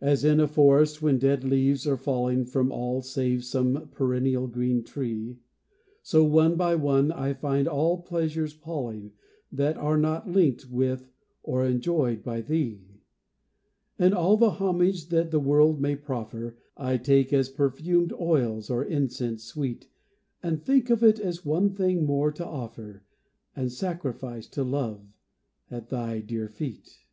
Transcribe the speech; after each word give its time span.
As 0.00 0.24
in 0.24 0.40
a 0.40 0.48
forest 0.48 1.02
when 1.02 1.18
dead 1.18 1.44
leaves 1.44 1.86
are 1.86 1.98
falling 1.98 2.46
From 2.46 2.72
all 2.72 3.02
save 3.02 3.44
some 3.44 3.90
perennial 3.92 4.46
green 4.46 4.82
tree, 4.82 5.36
So 6.02 6.24
one 6.24 6.56
by 6.56 6.74
one 6.76 7.12
I 7.12 7.34
find 7.34 7.68
all 7.68 8.00
pleasures 8.00 8.54
palling 8.54 9.12
That 9.52 9.76
are 9.76 9.98
not 9.98 10.26
linked 10.30 10.70
with 10.70 11.12
or 11.42 11.66
enjoyed 11.66 12.24
by 12.24 12.40
thee. 12.40 13.02
And 13.98 14.14
all 14.14 14.38
the 14.38 14.52
homage 14.52 15.10
that 15.10 15.30
the 15.30 15.38
world 15.38 15.78
may 15.78 15.94
proffer, 15.94 16.56
I 16.78 16.96
take 16.96 17.30
as 17.34 17.50
perfumed 17.50 18.14
oils 18.14 18.70
or 18.70 18.82
incense 18.82 19.44
sweet, 19.44 19.90
And 20.42 20.62
think 20.64 20.88
of 20.88 21.02
it 21.02 21.20
as 21.20 21.44
one 21.44 21.74
thing 21.74 22.06
more 22.06 22.32
to 22.32 22.46
offer, 22.46 23.04
And 23.54 23.70
sacrifice 23.70 24.46
to 24.48 24.64
Love, 24.64 25.12
at 25.70 25.90
thy 25.90 26.20
dear 26.20 26.48
feet. 26.48 27.04